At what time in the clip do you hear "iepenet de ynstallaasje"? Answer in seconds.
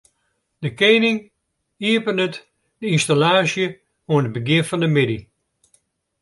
1.87-3.65